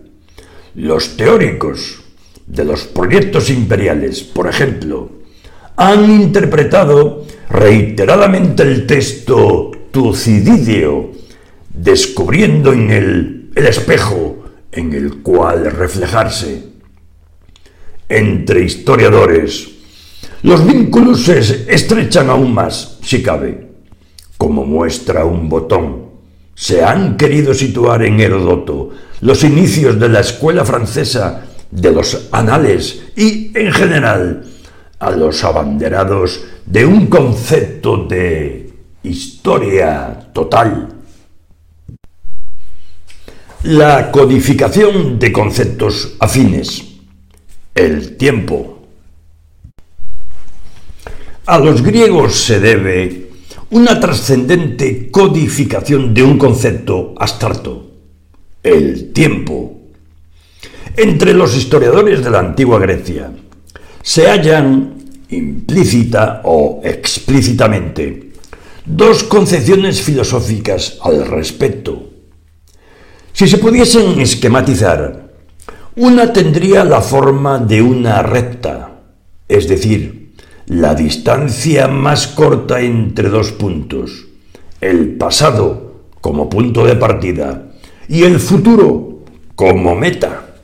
Los 0.74 1.16
teóricos, 1.16 2.02
de 2.46 2.64
los 2.64 2.84
proyectos 2.84 3.50
imperiales, 3.50 4.22
por 4.22 4.46
ejemplo, 4.46 5.10
han 5.76 6.10
interpretado 6.10 7.26
reiteradamente 7.50 8.62
el 8.62 8.86
texto 8.86 9.72
Tucidideo, 9.90 11.12
descubriendo 11.74 12.72
en 12.72 12.90
él 12.90 13.50
el 13.54 13.66
espejo 13.66 14.45
en 14.76 14.92
el 14.92 15.22
cual 15.22 15.70
reflejarse. 15.70 16.62
Entre 18.08 18.62
historiadores, 18.62 19.68
los 20.42 20.64
vínculos 20.64 21.24
se 21.24 21.40
estrechan 21.72 22.30
aún 22.30 22.54
más, 22.54 22.98
si 23.02 23.22
cabe, 23.22 23.68
como 24.36 24.64
muestra 24.64 25.24
un 25.24 25.48
botón. 25.48 26.06
Se 26.54 26.84
han 26.84 27.16
querido 27.16 27.52
situar 27.52 28.04
en 28.04 28.20
Herodoto 28.20 28.90
los 29.22 29.42
inicios 29.42 29.98
de 29.98 30.08
la 30.08 30.20
escuela 30.20 30.64
francesa 30.64 31.46
de 31.70 31.90
los 31.90 32.28
anales 32.30 33.02
y, 33.16 33.50
en 33.58 33.72
general, 33.72 34.44
a 34.98 35.10
los 35.10 35.42
abanderados 35.42 36.44
de 36.64 36.86
un 36.86 37.06
concepto 37.06 38.06
de 38.06 38.72
historia 39.02 40.30
total. 40.32 40.95
La 43.66 44.12
codificación 44.12 45.18
de 45.18 45.32
conceptos 45.32 46.14
afines. 46.20 46.84
El 47.74 48.16
tiempo. 48.16 48.86
A 51.46 51.58
los 51.58 51.82
griegos 51.82 52.36
se 52.36 52.60
debe 52.60 53.30
una 53.70 53.98
trascendente 53.98 55.10
codificación 55.10 56.14
de 56.14 56.22
un 56.22 56.38
concepto 56.38 57.12
abstracto, 57.18 57.90
el 58.62 59.12
tiempo 59.12 59.80
entre 60.96 61.34
los 61.34 61.56
historiadores 61.56 62.22
de 62.22 62.30
la 62.30 62.38
antigua 62.38 62.78
Grecia 62.78 63.32
se 64.00 64.28
hallan 64.28 64.94
implícita 65.28 66.40
o 66.44 66.80
explícitamente 66.84 68.30
dos 68.84 69.24
concepciones 69.24 70.00
filosóficas 70.00 70.98
al 71.02 71.26
respecto. 71.26 72.15
Si 73.36 73.46
se 73.46 73.58
pudiesen 73.58 74.18
esquematizar, 74.18 75.28
una 75.96 76.32
tendría 76.32 76.84
la 76.84 77.02
forma 77.02 77.58
de 77.58 77.82
una 77.82 78.22
recta, 78.22 79.02
es 79.46 79.68
decir, 79.68 80.32
la 80.68 80.94
distancia 80.94 81.86
más 81.86 82.28
corta 82.28 82.80
entre 82.80 83.28
dos 83.28 83.52
puntos, 83.52 84.24
el 84.80 85.16
pasado 85.18 86.06
como 86.22 86.48
punto 86.48 86.86
de 86.86 86.96
partida 86.96 87.72
y 88.08 88.22
el 88.22 88.40
futuro 88.40 89.18
como 89.54 89.94
meta. 89.94 90.54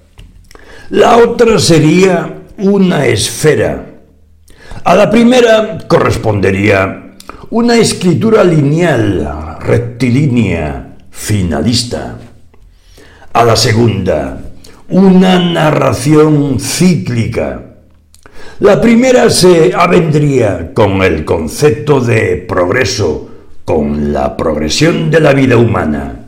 La 0.89 1.19
otra 1.19 1.59
sería 1.59 2.45
una 2.57 3.05
esfera. 3.05 4.01
A 4.83 4.95
la 4.95 5.11
primera 5.11 5.77
correspondería 5.87 7.17
una 7.51 7.77
escritura 7.77 8.43
lineal, 8.43 9.59
rectilínea, 9.61 10.97
finalista. 11.11 12.32
A 13.33 13.45
la 13.45 13.57
segunda, 13.57 14.41
una 14.89 15.39
narración 15.39 16.59
cíclica. 16.61 17.63
La 18.61 18.81
primera 18.81 19.31
se 19.31 19.73
avendría 19.75 20.73
con 20.75 21.03
el 21.03 21.25
concepto 21.25 22.01
de 22.01 22.37
progreso, 22.37 23.31
con 23.65 24.13
la 24.13 24.37
progresión 24.37 25.11
de 25.11 25.21
la 25.21 25.33
vida 25.33 25.57
humana 25.57 26.23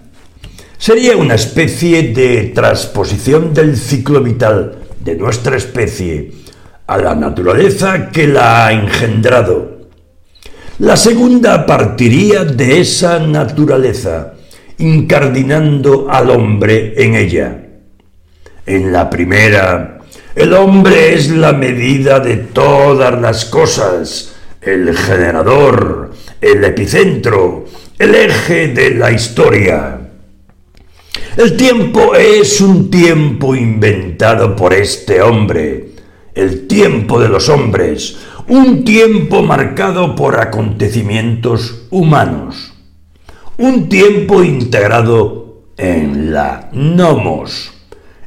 sería 0.84 1.16
una 1.16 1.34
especie 1.34 2.12
de 2.12 2.52
transposición 2.54 3.54
del 3.54 3.78
ciclo 3.78 4.20
vital 4.20 4.80
de 5.00 5.16
nuestra 5.16 5.56
especie 5.56 6.32
a 6.86 6.98
la 6.98 7.14
naturaleza 7.14 8.10
que 8.10 8.28
la 8.28 8.66
ha 8.66 8.72
engendrado. 8.74 9.88
La 10.80 10.98
segunda 10.98 11.64
partiría 11.64 12.44
de 12.44 12.80
esa 12.80 13.18
naturaleza, 13.18 14.33
incardinando 14.78 16.08
al 16.10 16.30
hombre 16.30 16.94
en 16.96 17.14
ella. 17.14 17.60
En 18.66 18.92
la 18.92 19.10
primera, 19.10 19.98
el 20.34 20.52
hombre 20.52 21.14
es 21.14 21.30
la 21.30 21.52
medida 21.52 22.18
de 22.20 22.36
todas 22.36 23.20
las 23.20 23.44
cosas, 23.44 24.34
el 24.60 24.96
generador, 24.96 26.12
el 26.40 26.64
epicentro, 26.64 27.66
el 27.98 28.14
eje 28.14 28.68
de 28.68 28.90
la 28.94 29.12
historia. 29.12 30.00
El 31.36 31.56
tiempo 31.56 32.14
es 32.14 32.60
un 32.60 32.90
tiempo 32.90 33.54
inventado 33.54 34.54
por 34.56 34.72
este 34.72 35.22
hombre, 35.22 35.90
el 36.34 36.66
tiempo 36.66 37.20
de 37.20 37.28
los 37.28 37.48
hombres, 37.48 38.16
un 38.48 38.84
tiempo 38.84 39.42
marcado 39.42 40.14
por 40.14 40.38
acontecimientos 40.38 41.86
humanos, 41.90 42.73
un 43.58 43.88
tiempo 43.88 44.42
integrado 44.42 45.62
en 45.76 46.32
la 46.32 46.70
nomos, 46.72 47.72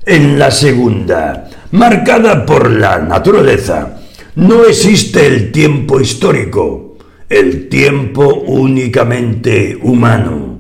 en 0.05 0.39
la 0.39 0.51
segunda, 0.51 1.49
marcada 1.71 2.45
por 2.45 2.69
la 2.71 2.99
naturaleza. 2.99 3.99
No 4.35 4.65
existe 4.65 5.27
el 5.27 5.51
tiempo 5.51 5.99
histórico, 5.99 6.97
el 7.27 7.67
tiempo 7.67 8.35
únicamente 8.45 9.77
humano. 9.81 10.59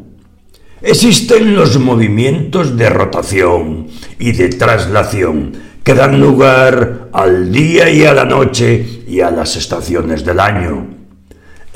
Existen 0.81 1.55
los 1.55 1.79
movimientos 1.79 2.77
de 2.77 2.89
rotación 2.89 3.87
y 4.19 4.33
de 4.33 4.49
traslación 4.49 5.53
que 5.83 5.93
dan 5.93 6.19
lugar 6.19 7.09
al 7.13 7.51
día 7.51 7.89
y 7.89 8.03
a 8.03 8.13
la 8.13 8.25
noche 8.25 9.03
y 9.07 9.21
a 9.21 9.31
las 9.31 9.55
estaciones 9.55 10.25
del 10.25 10.39
año. 10.39 10.96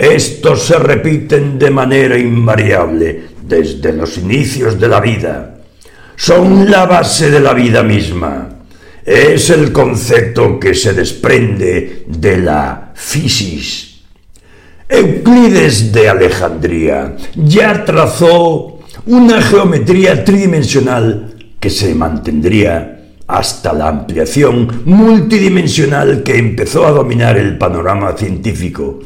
Estos 0.01 0.63
se 0.63 0.79
repiten 0.79 1.59
de 1.59 1.69
manera 1.69 2.17
invariable 2.17 3.21
desde 3.43 3.93
los 3.93 4.17
inicios 4.17 4.79
de 4.79 4.87
la 4.87 4.99
vida. 4.99 5.57
Son 6.15 6.71
la 6.71 6.87
base 6.87 7.29
de 7.29 7.39
la 7.39 7.53
vida 7.53 7.83
misma. 7.83 8.49
Es 9.05 9.51
el 9.51 9.71
concepto 9.71 10.59
que 10.59 10.73
se 10.73 10.93
desprende 10.93 12.05
de 12.07 12.37
la 12.37 12.93
fisis. 12.95 14.01
Euclides 14.89 15.91
de 15.91 16.09
Alejandría 16.09 17.15
ya 17.35 17.85
trazó 17.85 18.79
una 19.05 19.39
geometría 19.39 20.25
tridimensional 20.25 21.35
que 21.59 21.69
se 21.69 21.93
mantendría 21.93 23.03
hasta 23.27 23.71
la 23.71 23.89
ampliación 23.89 24.81
multidimensional 24.85 26.23
que 26.23 26.39
empezó 26.39 26.87
a 26.87 26.91
dominar 26.91 27.37
el 27.37 27.59
panorama 27.59 28.17
científico 28.17 29.01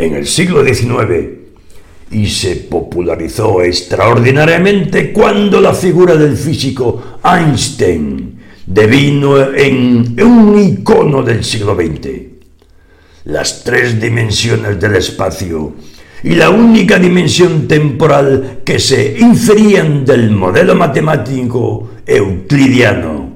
en 0.00 0.14
el 0.14 0.26
siglo 0.26 0.64
XIX 0.64 1.40
y 2.10 2.26
se 2.26 2.56
popularizó 2.56 3.62
extraordinariamente 3.62 5.12
cuando 5.12 5.60
la 5.60 5.74
figura 5.74 6.16
del 6.16 6.36
físico 6.36 7.18
Einstein 7.22 8.40
devino 8.66 9.52
en 9.54 10.16
un 10.22 10.58
icono 10.58 11.22
del 11.22 11.44
siglo 11.44 11.76
XX. 11.76 12.08
Las 13.24 13.62
tres 13.62 14.00
dimensiones 14.00 14.80
del 14.80 14.96
espacio 14.96 15.74
y 16.22 16.30
la 16.30 16.50
única 16.50 16.98
dimensión 16.98 17.68
temporal 17.68 18.62
que 18.64 18.78
se 18.78 19.18
inferían 19.20 20.04
del 20.04 20.30
modelo 20.30 20.74
matemático 20.74 21.90
euclidiano 22.06 23.30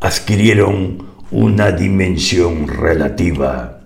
adquirieron 0.00 0.98
una 1.30 1.70
dimensión 1.70 2.66
relativa. 2.66 3.81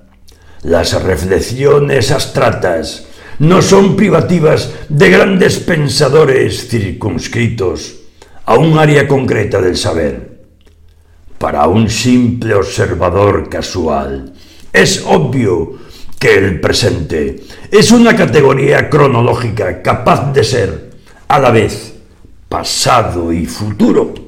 Las 0.62 1.02
reflexiones 1.02 2.10
abstractas 2.10 3.06
no 3.38 3.60
son 3.60 3.96
privativas 3.96 4.70
de 4.88 5.10
grandes 5.10 5.58
pensadores 5.58 6.68
circunscritos 6.68 7.96
a 8.44 8.54
un 8.54 8.78
área 8.78 9.06
concreta 9.06 9.60
del 9.60 9.76
saber. 9.76 10.36
Para 11.38 11.66
un 11.68 11.90
simple 11.90 12.54
observador 12.54 13.48
casual, 13.48 14.32
es 14.72 15.04
obvio 15.06 15.74
que 16.18 16.34
el 16.34 16.60
presente 16.60 17.42
es 17.70 17.92
una 17.92 18.16
categoría 18.16 18.88
cronológica 18.88 19.82
capaz 19.82 20.32
de 20.32 20.44
ser, 20.44 20.90
a 21.28 21.38
la 21.38 21.50
vez, 21.50 21.94
pasado 22.48 23.32
y 23.32 23.44
futuro 23.44 24.25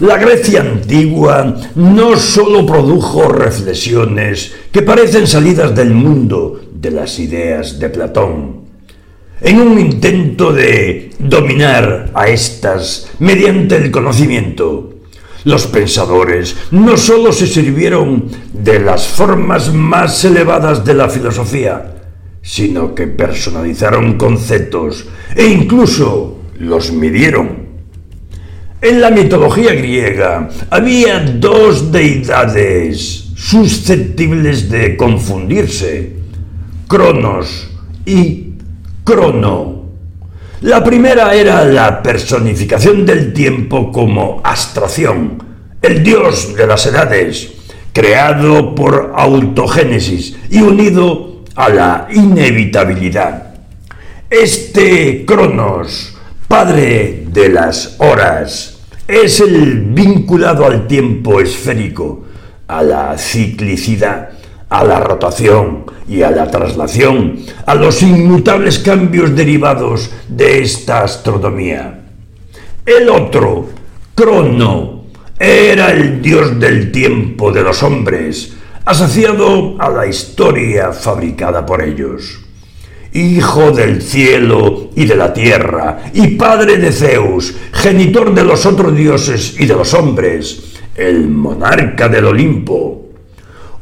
la 0.00 0.16
Grecia 0.16 0.60
antigua 0.60 1.56
no 1.74 2.16
sólo 2.16 2.64
produjo 2.64 3.28
reflexiones 3.28 4.54
que 4.70 4.82
parecen 4.82 5.26
salidas 5.26 5.74
del 5.74 5.92
mundo 5.92 6.60
de 6.72 6.92
las 6.92 7.18
ideas 7.18 7.80
de 7.80 7.88
Platón, 7.88 8.60
en 9.40 9.60
un 9.60 9.76
intento 9.76 10.52
de 10.52 11.10
dominar 11.18 12.12
a 12.14 12.28
estas 12.28 13.10
mediante 13.18 13.76
el 13.76 13.90
conocimiento. 13.90 14.94
Los 15.42 15.66
pensadores 15.66 16.56
no 16.70 16.96
sólo 16.96 17.32
se 17.32 17.48
sirvieron 17.48 18.26
de 18.52 18.78
las 18.78 19.06
formas 19.08 19.72
más 19.72 20.24
elevadas 20.24 20.84
de 20.84 20.94
la 20.94 21.08
filosofía, 21.08 21.94
sino 22.40 22.94
que 22.94 23.08
personalizaron 23.08 24.16
conceptos 24.16 25.06
e 25.34 25.46
incluso 25.46 26.38
los 26.58 26.92
midieron 26.92 27.57
en 28.80 29.00
la 29.00 29.10
mitología 29.10 29.74
griega 29.74 30.48
había 30.70 31.20
dos 31.20 31.90
deidades 31.90 33.30
susceptibles 33.34 34.70
de 34.70 34.96
confundirse, 34.96 36.12
Cronos 36.86 37.70
y 38.06 38.52
Crono. 39.04 39.84
La 40.60 40.82
primera 40.82 41.34
era 41.34 41.64
la 41.64 42.02
personificación 42.02 43.06
del 43.06 43.32
tiempo 43.32 43.92
como 43.92 44.40
abstracción, 44.44 45.42
el 45.82 46.02
dios 46.02 46.54
de 46.56 46.66
las 46.66 46.86
edades, 46.86 47.52
creado 47.92 48.74
por 48.74 49.12
autogénesis 49.16 50.36
y 50.50 50.60
unido 50.60 51.44
a 51.54 51.68
la 51.68 52.08
inevitabilidad. 52.12 53.54
Este 54.30 55.24
Cronos 55.24 56.17
padre 56.48 57.26
de 57.30 57.50
las 57.50 57.96
horas, 57.98 58.78
es 59.06 59.40
el 59.40 59.82
vinculado 59.82 60.64
al 60.64 60.86
tiempo 60.86 61.40
esférico, 61.40 62.24
a 62.66 62.82
la 62.82 63.18
ciclicidad, 63.18 64.30
a 64.70 64.82
la 64.82 64.98
rotación 64.98 65.84
y 66.08 66.22
a 66.22 66.30
la 66.30 66.50
traslación, 66.50 67.38
a 67.66 67.74
los 67.74 68.02
inmutables 68.02 68.78
cambios 68.78 69.36
derivados 69.36 70.10
de 70.26 70.62
esta 70.62 71.04
astronomía. 71.04 72.00
El 72.86 73.10
otro, 73.10 73.68
Crono, 74.14 75.04
era 75.38 75.92
el 75.92 76.22
dios 76.22 76.58
del 76.58 76.90
tiempo 76.90 77.52
de 77.52 77.62
los 77.62 77.82
hombres, 77.82 78.54
asociado 78.86 79.76
a 79.78 79.90
la 79.90 80.06
historia 80.06 80.92
fabricada 80.92 81.66
por 81.66 81.82
ellos. 81.82 82.47
Hijo 83.12 83.70
del 83.70 84.02
cielo 84.02 84.90
y 84.94 85.06
de 85.06 85.16
la 85.16 85.32
tierra, 85.32 86.10
y 86.12 86.28
padre 86.36 86.76
de 86.76 86.92
Zeus, 86.92 87.54
genitor 87.72 88.34
de 88.34 88.44
los 88.44 88.66
otros 88.66 88.94
dioses 88.94 89.56
y 89.58 89.66
de 89.66 89.74
los 89.74 89.94
hombres, 89.94 90.74
el 90.94 91.28
monarca 91.28 92.08
del 92.08 92.26
Olimpo. 92.26 93.06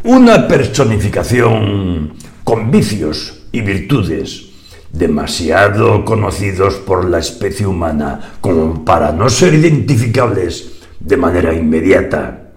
Una 0.05 0.47
personificación 0.47 2.15
con 2.45 2.71
vicios 2.71 3.47
y 3.51 3.63
virtudes 3.63 4.47
demasiado 4.93 6.05
conocidos 6.05 6.77
por 6.77 7.05
la 7.09 7.19
especie 7.19 7.67
humana 7.67 8.37
como 8.41 8.85
para 8.85 9.13
no 9.13 9.29
ser 9.29 9.55
identificables 9.55 10.81
de 11.01 11.17
manera 11.17 11.53
inmediata. 11.53 12.53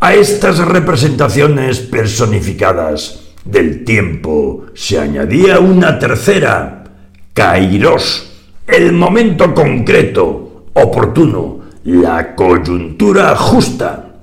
A 0.00 0.14
estas 0.14 0.58
representaciones 0.58 1.80
personificadas 1.80 3.23
del 3.44 3.84
tiempo 3.84 4.66
se 4.74 4.98
añadía 4.98 5.58
una 5.58 5.98
tercera, 5.98 6.84
Kairos, 7.32 8.32
el 8.66 8.92
momento 8.92 9.52
concreto, 9.52 10.66
oportuno, 10.72 11.60
la 11.84 12.34
coyuntura 12.34 13.36
justa. 13.36 14.14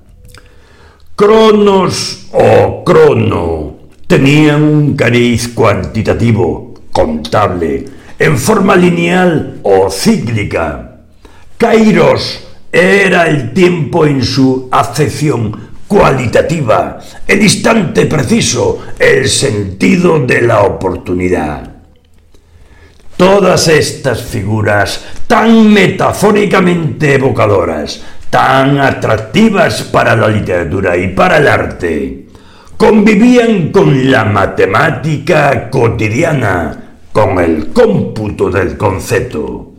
Cronos 1.15 2.27
o 2.31 2.83
crono 2.83 3.75
tenían 4.07 4.63
un 4.63 4.95
cariz 4.95 5.49
cuantitativo, 5.49 6.73
contable, 6.91 7.85
en 8.17 8.37
forma 8.37 8.75
lineal 8.75 9.59
o 9.63 9.89
cíclica. 9.89 11.01
Kairos 11.57 12.47
era 12.71 13.27
el 13.27 13.53
tiempo 13.53 14.05
en 14.05 14.23
su 14.23 14.67
acepción 14.71 15.70
cualitativa, 15.91 16.99
el 17.27 17.41
instante 17.41 18.05
preciso, 18.05 18.79
el 18.97 19.27
sentido 19.27 20.19
de 20.25 20.41
la 20.41 20.61
oportunidad. 20.61 21.69
Todas 23.17 23.67
estas 23.67 24.23
figuras 24.23 25.03
tan 25.27 25.73
metafóricamente 25.73 27.15
evocadoras, 27.15 28.01
tan 28.29 28.79
atractivas 28.79 29.83
para 29.83 30.15
la 30.15 30.29
literatura 30.29 30.95
y 30.95 31.09
para 31.09 31.39
el 31.39 31.49
arte, 31.49 32.27
convivían 32.77 33.73
con 33.73 34.09
la 34.09 34.23
matemática 34.23 35.69
cotidiana, 35.69 36.99
con 37.11 37.37
el 37.37 37.73
cómputo 37.73 38.49
del 38.49 38.77
concepto. 38.77 39.70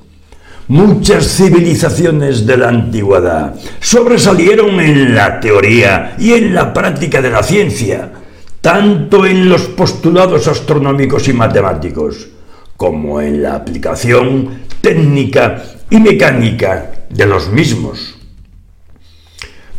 Muchas 0.69 1.27
civilizaciones 1.27 2.47
de 2.47 2.57
la 2.57 2.69
antigüedad 2.69 3.55
sobresalieron 3.81 4.81
en 4.81 5.15
la 5.15 5.41
teoría 5.41 6.15
y 6.19 6.33
en 6.33 6.55
la 6.55 6.73
práctica 6.73 7.21
de 7.21 7.31
la 7.31 7.43
ciencia, 7.43 8.13
tanto 8.61 9.27
en 9.27 9.49
los 9.49 9.63
postulados 9.63 10.47
astronómicos 10.47 11.27
y 11.27 11.33
matemáticos, 11.33 12.29
como 12.77 13.21
en 13.21 13.43
la 13.43 13.57
aplicación 13.57 14.63
técnica 14.81 15.63
y 15.91 15.99
mecánica 15.99 16.93
de 17.11 17.27
los 17.27 17.51
mismos. 17.51 18.17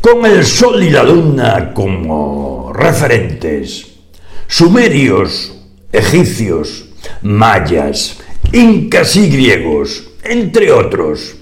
Con 0.01 0.25
el 0.25 0.45
Sol 0.45 0.83
y 0.83 0.89
la 0.89 1.03
Luna 1.03 1.73
como 1.73 2.73
referentes, 2.73 3.87
sumerios, 4.47 5.55
egipcios, 5.93 6.89
mayas, 7.21 8.19
incas 8.51 9.15
y 9.15 9.29
griegos, 9.29 10.12
entre 10.23 10.71
otros, 10.71 11.35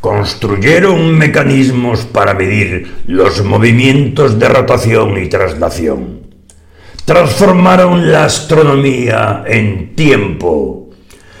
construyeron 0.00 1.16
mecanismos 1.18 2.04
para 2.04 2.34
medir 2.34 3.02
los 3.06 3.42
movimientos 3.44 4.38
de 4.38 4.48
rotación 4.48 5.20
y 5.22 5.28
traslación. 5.28 6.20
Transformaron 7.04 8.10
la 8.10 8.24
astronomía 8.24 9.44
en 9.46 9.94
tiempo. 9.94 10.90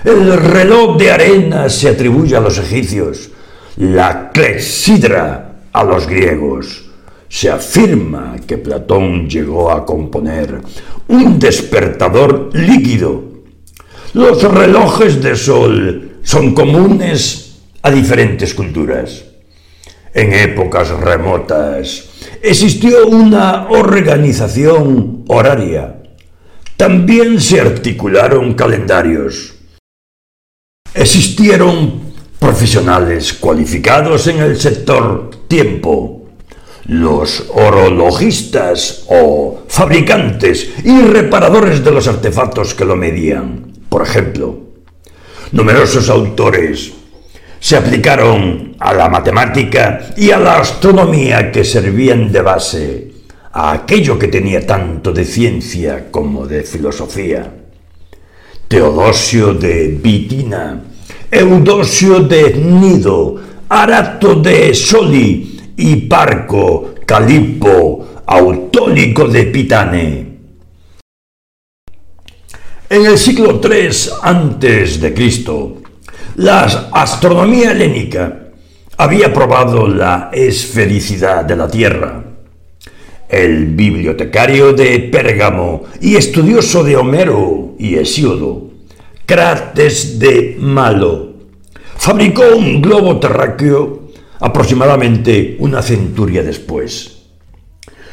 El 0.04 0.36
reloj 0.36 0.96
de 0.96 1.10
arena 1.10 1.68
se 1.68 1.88
atribuye 1.88 2.36
a 2.36 2.40
los 2.40 2.58
egipcios, 2.58 3.30
la 3.76 4.30
clepsidra 4.30 5.60
a 5.72 5.84
los 5.84 6.06
griegos. 6.06 6.90
Se 7.28 7.50
afirma 7.50 8.36
que 8.46 8.58
Platón 8.58 9.28
llegó 9.28 9.70
a 9.70 9.84
componer 9.84 10.60
un 11.08 11.38
despertador 11.38 12.50
líquido. 12.52 13.22
Los 14.14 14.42
relojes 14.42 15.22
de 15.22 15.36
sol 15.36 16.15
son 16.26 16.54
comunes 16.54 17.54
a 17.82 17.90
diferentes 17.92 18.52
culturas. 18.52 19.22
En 20.12 20.32
épocas 20.32 20.90
remotas 20.90 22.08
existió 22.42 23.06
una 23.06 23.68
organización 23.68 25.22
horaria. 25.28 26.02
También 26.76 27.40
se 27.40 27.60
articularon 27.60 28.54
calendarios. 28.54 29.54
Existieron 30.92 32.00
profesionales 32.40 33.32
cualificados 33.34 34.26
en 34.26 34.40
el 34.40 34.58
sector 34.58 35.30
tiempo, 35.46 36.26
los 36.86 37.46
orologistas 37.54 39.04
o 39.08 39.62
fabricantes 39.68 40.70
y 40.82 41.02
reparadores 41.02 41.84
de 41.84 41.92
los 41.92 42.08
artefactos 42.08 42.74
que 42.74 42.84
lo 42.84 42.96
medían. 42.96 43.72
Por 43.88 44.02
ejemplo, 44.02 44.65
numerosos 45.52 46.08
autores 46.08 46.92
se 47.58 47.76
aplicaron 47.76 48.76
a 48.78 48.92
la 48.92 49.08
matemática 49.08 50.14
y 50.16 50.30
a 50.30 50.38
la 50.38 50.58
astronomía 50.58 51.50
que 51.50 51.64
servían 51.64 52.30
de 52.30 52.40
base 52.40 53.10
a 53.52 53.72
aquello 53.72 54.18
que 54.18 54.28
tenía 54.28 54.66
tanto 54.66 55.12
de 55.12 55.24
ciencia 55.24 56.10
como 56.10 56.46
de 56.46 56.62
filosofía. 56.62 57.50
Teodosio 58.68 59.54
de 59.54 59.88
Bitina, 59.88 60.82
Eudosio 61.30 62.20
de 62.20 62.54
Nido, 62.54 63.36
Arato 63.68 64.34
de 64.34 64.74
Soli, 64.74 65.72
Hiparco, 65.76 66.94
Calipo, 67.06 68.22
Autólico 68.26 69.26
de 69.28 69.44
Pitane. 69.44 70.25
En 72.88 73.04
el 73.04 73.18
siglo 73.18 73.60
III 73.60 73.90
antes 74.22 75.00
de 75.00 75.12
Cristo, 75.12 75.78
la 76.36 76.88
astronomía 76.92 77.72
helénica 77.72 78.50
había 78.96 79.32
probado 79.32 79.88
la 79.88 80.30
esfericidad 80.32 81.44
de 81.44 81.56
la 81.56 81.66
Tierra. 81.66 82.22
El 83.28 83.66
bibliotecario 83.66 84.72
de 84.72 85.00
Pérgamo 85.00 85.82
y 86.00 86.14
estudioso 86.14 86.84
de 86.84 86.96
Homero 86.96 87.74
y 87.76 87.96
Hesíodo, 87.96 88.70
Crates 89.26 90.20
de 90.20 90.56
Malo, 90.60 91.32
fabricó 91.96 92.44
un 92.56 92.80
globo 92.80 93.18
terráqueo 93.18 94.10
aproximadamente 94.38 95.56
una 95.58 95.82
centuria 95.82 96.44
después. 96.44 97.16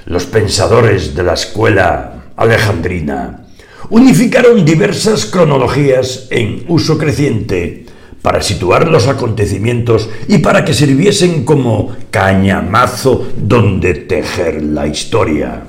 Los 0.05 0.25
pensadores 0.25 1.13
de 1.13 1.21
la 1.21 1.33
escuela 1.33 2.23
alejandrina 2.35 3.42
unificaron 3.93 4.65
diversas 4.65 5.27
cronologías 5.27 6.25
en 6.31 6.65
uso 6.67 6.97
creciente 6.97 7.85
para 8.23 8.41
situar 8.41 8.87
los 8.87 9.07
acontecimientos 9.07 10.09
y 10.27 10.39
para 10.39 10.65
que 10.65 10.73
sirviesen 10.73 11.45
como 11.45 11.95
cañamazo 12.09 13.27
donde 13.37 13.93
tejer 13.93 14.63
la 14.63 14.87
historia. 14.87 15.61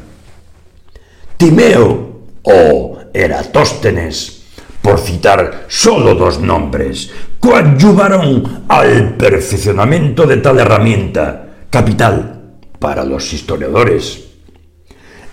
Timeo 1.37 2.21
o 2.45 2.97
Eratóstenes 3.13 4.41
por 4.81 4.99
citar 5.01 5.67
solo 5.69 6.15
dos 6.15 6.41
nombres, 6.41 7.11
coadyuvaron 7.41 8.65
al 8.69 9.17
perfeccionamiento 9.17 10.27
de 10.27 10.39
tal 10.39 10.59
herramienta, 10.61 11.67
capital 11.69 12.55
para 12.79 13.05
los 13.05 13.35
historiadores. 13.35 14.34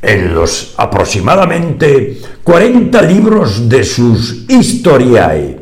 En 0.01 0.33
los 0.33 0.73
aproximadamente 0.77 2.17
40 2.43 3.01
libros 3.03 3.69
de 3.69 3.83
sus 3.83 4.45
Historiae, 4.49 5.59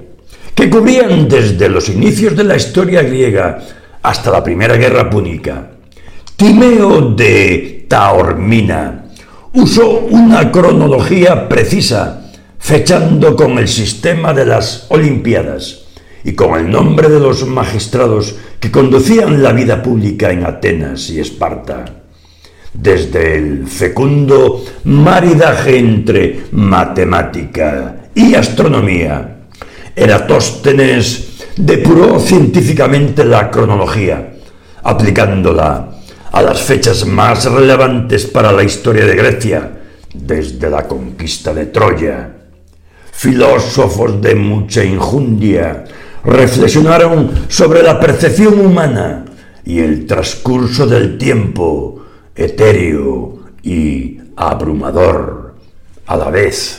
que 0.56 0.70
cubrían 0.70 1.28
desde 1.28 1.68
los 1.68 1.90
inicios 1.90 2.36
de 2.36 2.44
la 2.46 2.56
historia 2.56 3.02
griega 3.04 3.60
hasta 4.02 4.32
la 4.32 4.44
Primera 4.44 4.76
Guerra 4.78 5.10
Púnica, 5.10 5.72
Timeo 6.36 7.14
de 7.16 7.86
Taormina 7.90 9.06
usó 9.54 10.08
una 10.10 10.52
cronología 10.52 11.50
precisa 11.50 12.32
fechando 12.58 13.36
con 13.36 13.58
el 13.58 13.68
sistema 13.68 14.34
de 14.34 14.46
las 14.46 14.86
Olimpiadas 14.90 15.86
y 16.24 16.34
con 16.34 16.58
el 16.58 16.70
nombre 16.70 17.10
de 17.10 17.20
los 17.20 17.46
magistrados 17.46 18.36
que 18.60 18.72
conducían 18.72 19.42
la 19.42 19.54
vida 19.54 19.82
pública 19.82 20.32
en 20.32 20.46
Atenas 20.46 21.10
y 21.10 21.20
Esparta. 21.20 21.99
Desde 22.74 23.36
el 23.36 23.68
fecundo 23.68 24.64
maridaje 24.84 25.80
entre 25.80 26.42
matemática 26.52 28.10
y 28.14 28.36
astronomía, 28.36 29.38
Eratóstenes 29.96 31.46
depuró 31.58 32.20
científicamente 32.20 33.26
la 33.26 33.50
cronología, 33.50 34.34
aplicándola 34.84 35.90
a 36.32 36.42
las 36.42 36.62
fechas 36.62 37.06
más 37.06 37.46
relevantes 37.46 38.26
para 38.28 38.52
la 38.52 38.64
historia 38.64 39.06
de 39.06 39.16
Grecia, 39.16 39.72
desde 40.14 40.70
la 40.70 40.88
conquista 40.88 41.54
de 41.54 41.66
Troya. 41.66 42.30
Filósofos 43.12 44.22
de 44.22 44.36
mucha 44.36 44.84
injundia, 44.84 45.86
reflexionaron 46.24 47.32
sobre 47.48 47.84
la 47.84 48.00
percepción 48.00 48.60
humana 48.60 49.26
y 49.66 49.80
el 49.80 50.06
transcurso 50.06 50.88
del 50.88 51.18
tiempo, 51.18 51.89
etéreo 52.40 53.40
y 53.62 54.20
abrumador 54.36 55.56
a 56.08 56.18
la 56.18 56.30
vez. 56.30 56.79